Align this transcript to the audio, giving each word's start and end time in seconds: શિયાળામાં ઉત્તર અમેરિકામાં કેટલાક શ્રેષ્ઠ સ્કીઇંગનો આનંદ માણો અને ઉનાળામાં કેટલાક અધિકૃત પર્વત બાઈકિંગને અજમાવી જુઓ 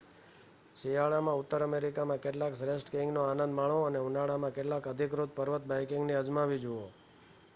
શિયાળામાં 0.75 1.41
ઉત્તર 1.41 1.65
અમેરિકામાં 1.65 2.23
કેટલાક 2.23 2.55
શ્રેષ્ઠ 2.55 2.87
સ્કીઇંગનો 2.87 3.25
આનંદ 3.25 3.55
માણો 3.55 3.77
અને 3.83 4.01
ઉનાળામાં 4.01 4.55
કેટલાક 4.55 4.87
અધિકૃત 4.87 5.35
પર્વત 5.35 5.67
બાઈકિંગને 5.67 6.15
અજમાવી 6.15 6.61
જુઓ 6.61 6.81